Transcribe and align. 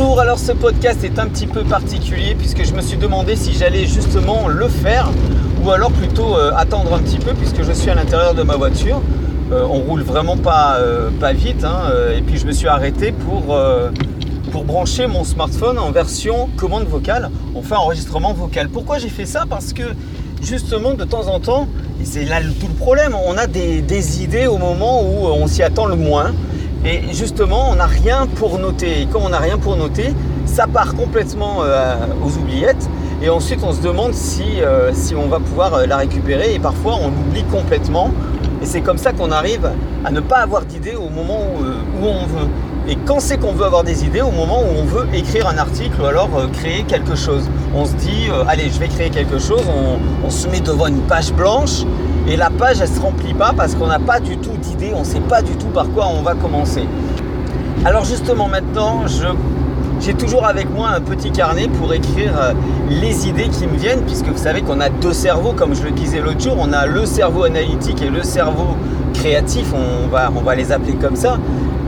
Bonjour, 0.00 0.20
alors 0.20 0.38
ce 0.38 0.52
podcast 0.52 1.02
est 1.02 1.18
un 1.18 1.26
petit 1.26 1.48
peu 1.48 1.64
particulier 1.64 2.36
puisque 2.36 2.62
je 2.62 2.72
me 2.72 2.80
suis 2.82 2.96
demandé 2.96 3.34
si 3.34 3.52
j'allais 3.52 3.84
justement 3.84 4.46
le 4.46 4.68
faire 4.68 5.10
ou 5.64 5.72
alors 5.72 5.90
plutôt 5.90 6.36
euh, 6.36 6.52
attendre 6.54 6.94
un 6.94 7.00
petit 7.00 7.18
peu 7.18 7.32
puisque 7.34 7.64
je 7.64 7.72
suis 7.72 7.90
à 7.90 7.96
l'intérieur 7.96 8.32
de 8.32 8.44
ma 8.44 8.54
voiture. 8.54 9.02
Euh, 9.50 9.66
on 9.68 9.80
roule 9.80 10.02
vraiment 10.02 10.36
pas, 10.36 10.76
euh, 10.76 11.10
pas 11.18 11.32
vite 11.32 11.64
hein, 11.64 11.90
et 12.16 12.20
puis 12.20 12.38
je 12.38 12.46
me 12.46 12.52
suis 12.52 12.68
arrêté 12.68 13.10
pour, 13.10 13.58
pour 14.52 14.64
brancher 14.64 15.08
mon 15.08 15.24
smartphone 15.24 15.80
en 15.80 15.90
version 15.90 16.48
commande 16.56 16.84
vocale, 16.84 17.32
enfin 17.56 17.76
enregistrement 17.78 18.32
vocal. 18.32 18.68
Pourquoi 18.68 18.98
j'ai 18.98 19.08
fait 19.08 19.26
ça? 19.26 19.46
Parce 19.50 19.72
que 19.72 19.82
justement 20.40 20.94
de 20.94 21.02
temps 21.02 21.26
en 21.26 21.40
temps, 21.40 21.66
et 22.00 22.04
c'est 22.04 22.24
là 22.24 22.36
tout 22.60 22.68
le 22.68 22.74
problème, 22.74 23.16
on 23.26 23.36
a 23.36 23.48
des, 23.48 23.82
des 23.82 24.22
idées 24.22 24.46
au 24.46 24.58
moment 24.58 25.02
où 25.02 25.26
on 25.26 25.48
s'y 25.48 25.64
attend 25.64 25.86
le 25.86 25.96
moins. 25.96 26.30
Et 26.84 27.12
justement, 27.12 27.70
on 27.70 27.76
n'a 27.76 27.86
rien 27.86 28.26
pour 28.36 28.58
noter. 28.58 29.02
Et 29.02 29.06
comme 29.06 29.22
on 29.24 29.30
n'a 29.30 29.38
rien 29.38 29.58
pour 29.58 29.76
noter, 29.76 30.14
ça 30.46 30.66
part 30.66 30.94
complètement 30.94 31.62
euh, 31.62 31.96
aux 32.24 32.36
oubliettes. 32.36 32.88
Et 33.22 33.28
ensuite, 33.28 33.60
on 33.64 33.72
se 33.72 33.80
demande 33.80 34.14
si, 34.14 34.60
euh, 34.60 34.92
si 34.92 35.14
on 35.16 35.26
va 35.26 35.40
pouvoir 35.40 35.74
euh, 35.74 35.86
la 35.86 35.96
récupérer. 35.96 36.54
Et 36.54 36.58
parfois, 36.58 36.98
on 37.02 37.08
l'oublie 37.08 37.42
complètement. 37.44 38.12
Et 38.62 38.66
c'est 38.66 38.80
comme 38.80 38.98
ça 38.98 39.12
qu'on 39.12 39.32
arrive 39.32 39.70
à 40.04 40.10
ne 40.10 40.20
pas 40.20 40.38
avoir 40.38 40.64
d'idées 40.64 40.94
au 40.94 41.08
moment 41.08 41.40
où, 41.40 42.06
on 42.06 42.26
veut. 42.26 42.48
Et 42.88 42.96
quand 43.04 43.20
c'est 43.20 43.38
qu'on 43.38 43.52
veut 43.52 43.66
avoir 43.66 43.84
des 43.84 44.04
idées 44.04 44.22
Au 44.22 44.30
moment 44.30 44.60
où 44.60 44.80
on 44.80 44.84
veut 44.84 45.06
écrire 45.12 45.46
un 45.46 45.58
article 45.58 46.00
ou 46.00 46.06
alors 46.06 46.30
créer 46.54 46.84
quelque 46.84 47.16
chose. 47.16 47.50
On 47.74 47.84
se 47.84 47.92
dit, 47.94 48.28
allez, 48.48 48.70
je 48.70 48.78
vais 48.78 48.88
créer 48.88 49.10
quelque 49.10 49.38
chose. 49.38 49.62
On 50.24 50.30
se 50.30 50.48
met 50.48 50.60
devant 50.60 50.86
une 50.86 51.02
page 51.02 51.32
blanche 51.32 51.84
et 52.28 52.36
la 52.36 52.50
page, 52.50 52.80
elle 52.80 52.88
se 52.88 53.00
remplit 53.00 53.34
pas 53.34 53.52
parce 53.56 53.74
qu'on 53.74 53.86
n'a 53.86 53.98
pas 53.98 54.20
du 54.20 54.36
tout 54.36 54.56
d'idée, 54.60 54.92
on 54.94 55.00
ne 55.00 55.04
sait 55.04 55.20
pas 55.20 55.40
du 55.40 55.56
tout 55.56 55.68
par 55.68 55.88
quoi 55.90 56.08
on 56.08 56.22
va 56.22 56.34
commencer. 56.34 56.84
Alors 57.84 58.04
justement 58.04 58.48
maintenant, 58.48 59.04
j'ai 60.00 60.14
toujours 60.14 60.44
avec 60.44 60.70
moi 60.70 60.90
un 60.90 61.00
petit 61.00 61.30
carnet 61.30 61.68
pour 61.68 61.92
écrire 61.94 62.32
euh, 62.38 62.52
les 62.90 63.28
idées 63.28 63.48
qui 63.48 63.66
me 63.66 63.76
viennent, 63.76 64.02
puisque 64.02 64.26
vous 64.26 64.36
savez 64.36 64.62
qu'on 64.62 64.80
a 64.80 64.90
deux 64.90 65.14
cerveaux, 65.14 65.52
comme 65.52 65.74
je 65.74 65.82
le 65.82 65.90
disais 65.90 66.20
l'autre 66.20 66.40
jour, 66.40 66.56
on 66.58 66.72
a 66.72 66.86
le 66.86 67.06
cerveau 67.06 67.44
analytique 67.44 68.02
et 68.02 68.10
le 68.10 68.22
cerveau 68.22 68.76
créatif, 69.14 69.72
on 69.74 70.08
va 70.08 70.54
les 70.54 70.70
appeler 70.70 70.94
comme 70.94 71.16
ça. 71.16 71.38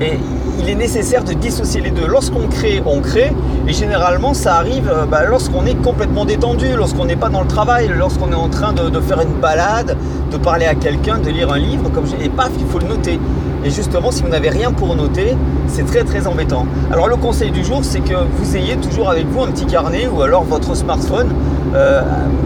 Et 0.00 0.18
il 0.58 0.68
est 0.68 0.74
nécessaire 0.74 1.24
de 1.24 1.32
dissocier 1.32 1.80
les 1.80 1.90
deux. 1.90 2.06
Lorsqu'on 2.06 2.48
crée, 2.48 2.82
on 2.84 3.00
crée. 3.00 3.32
Et 3.66 3.72
généralement, 3.72 4.34
ça 4.34 4.56
arrive 4.56 4.90
euh, 4.90 5.06
bah, 5.06 5.24
lorsqu'on 5.26 5.64
est 5.66 5.80
complètement 5.82 6.24
détendu, 6.24 6.66
lorsqu'on 6.76 7.06
n'est 7.06 7.16
pas 7.16 7.28
dans 7.28 7.42
le 7.42 7.48
travail, 7.48 7.90
lorsqu'on 7.96 8.30
est 8.30 8.36
en 8.36 8.48
train 8.48 8.72
de, 8.72 9.00
faire 9.00 9.20
une 9.20 9.40
balade, 9.40 9.96
de 10.30 10.36
parler 10.36 10.66
à 10.66 10.74
quelqu'un, 10.74 11.18
de 11.18 11.30
lire 11.30 11.52
un 11.52 11.58
livre. 11.58 11.90
Comme 11.90 12.04
et 12.22 12.28
paf, 12.28 12.50
il 12.58 12.66
faut 12.66 12.78
le 12.78 12.86
noter. 12.86 13.18
Et 13.64 13.70
justement, 13.70 14.10
si 14.10 14.22
vous 14.22 14.28
n'avez 14.28 14.50
rien 14.50 14.70
pour 14.70 14.94
noter, 14.94 15.36
c'est 15.66 15.84
très 15.84 16.04
très 16.04 16.26
embêtant. 16.26 16.66
Alors 16.92 17.08
le 17.08 17.16
conseil 17.16 17.50
du 17.50 17.64
jour, 17.64 17.80
c'est 17.82 18.00
que 18.00 18.14
vous 18.14 18.56
ayez 18.56 18.76
toujours 18.76 19.10
avec 19.10 19.26
vous 19.26 19.42
un 19.42 19.48
petit 19.48 19.66
carnet 19.66 20.06
ou 20.06 20.22
alors 20.22 20.44
votre 20.44 20.76
smartphone 20.76 21.28
euh, 21.74 22.02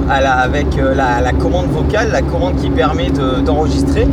avec 0.09 0.79
euh, 0.79 0.95
la, 0.95 1.33
commande 1.33 1.67
vocale, 1.67 2.11
la 2.11 2.23
commande 2.23 2.57
qui 2.57 2.71
permet 2.71 3.11
d'enregistrer 3.45 4.09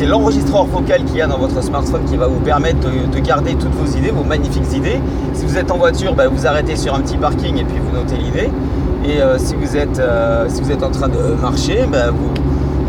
c'est 0.00 0.06
l'enregistreur 0.06 0.64
vocal 0.64 1.04
qu'il 1.04 1.16
y 1.16 1.20
a 1.20 1.26
dans 1.26 1.36
votre 1.36 1.62
smartphone 1.62 2.06
qui 2.06 2.16
va 2.16 2.26
vous 2.26 2.40
permettre 2.40 2.78
de, 2.80 3.18
garder 3.18 3.54
toutes 3.54 3.74
vos 3.74 3.98
idées, 3.98 4.10
vos 4.10 4.24
magnifiques 4.24 4.72
idées. 4.74 4.98
Si 5.34 5.44
vous 5.44 5.58
êtes 5.58 5.70
en 5.70 5.76
voiture, 5.76 6.14
bah, 6.14 6.26
vous 6.26 6.46
arrêtez 6.46 6.74
sur 6.74 6.94
un 6.94 7.00
petit 7.00 7.18
parking 7.18 7.58
et 7.58 7.64
puis 7.64 7.78
vous 7.78 7.94
notez 7.94 8.16
l'idée. 8.16 8.48
Et 9.04 9.20
euh, 9.20 9.36
si, 9.36 9.54
vous 9.54 9.76
êtes, 9.76 9.98
euh, 9.98 10.46
si 10.48 10.62
vous 10.62 10.72
êtes 10.72 10.82
en 10.82 10.90
train 10.90 11.08
de 11.08 11.34
marcher, 11.42 11.84
bah, 11.92 12.12
vous, 12.12 12.32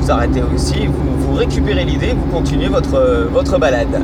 vous 0.01 0.11
arrêtez 0.11 0.41
aussi, 0.53 0.87
vous, 0.87 1.33
récupérez 1.35 1.85
l'idée, 1.85 2.13
vous 2.13 2.35
continuez 2.35 2.67
votre, 2.67 3.27
votre 3.31 3.59
balade. 3.59 4.01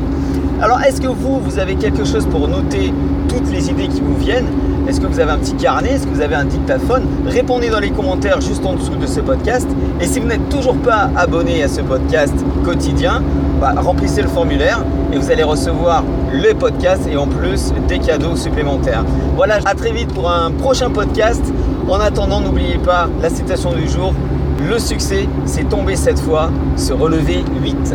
Alors 0.61 0.81
est-ce 0.81 1.01
que 1.01 1.07
vous, 1.07 1.39
vous 1.39 1.59
avez 1.59 1.75
quelque 1.75 2.05
chose 2.05 2.25
pour 2.27 2.47
noter 2.47 2.93
toutes 3.27 3.51
les 3.51 3.69
idées 3.69 3.87
qui 3.87 4.01
vous 4.01 4.15
viennent? 4.15 4.47
Est-ce 4.87 5.01
que 5.01 5.07
vous 5.07 5.19
avez 5.19 5.31
un 5.31 5.37
petit 5.37 5.55
carnet? 5.55 5.93
Est-ce 5.93 6.05
que 6.05 6.13
vous 6.13 6.21
avez 6.21 6.35
un 6.35 6.45
dictaphone? 6.45 7.03
Répondez 7.25 7.69
dans 7.69 7.79
les 7.79 7.89
commentaires 7.89 8.41
juste 8.41 8.65
en 8.65 8.73
dessous 8.73 8.95
de 8.95 9.07
ce 9.07 9.19
podcast. 9.19 9.67
Et 9.99 10.05
si 10.05 10.19
vous 10.19 10.27
n'êtes 10.27 10.49
toujours 10.49 10.77
pas 10.77 11.09
abonné 11.15 11.63
à 11.63 11.67
ce 11.67 11.81
podcast 11.81 12.33
quotidien, 12.63 13.21
bah, 13.59 13.73
remplissez 13.75 14.21
le 14.21 14.29
formulaire 14.29 14.83
et 15.11 15.17
vous 15.17 15.31
allez 15.31 15.43
recevoir 15.43 16.03
le 16.31 16.53
podcast 16.53 17.07
et 17.11 17.17
en 17.17 17.27
plus 17.27 17.73
des 17.87 17.99
cadeaux 17.99 18.35
supplémentaires. 18.35 19.03
Voilà, 19.35 19.59
à 19.65 19.73
très 19.73 19.91
vite 19.91 20.13
pour 20.13 20.29
un 20.29 20.51
prochain 20.51 20.91
podcast. 20.91 21.43
En 21.89 21.99
attendant, 21.99 22.39
n'oubliez 22.39 22.77
pas 22.77 23.09
la 23.21 23.29
citation 23.29 23.73
du 23.73 23.87
jour. 23.87 24.13
Le 24.59 24.79
succès, 24.79 25.27
c'est 25.45 25.69
tomber 25.69 25.95
cette 25.95 26.19
fois, 26.19 26.49
se 26.75 26.91
relever 26.91 27.43
8. 27.61 27.93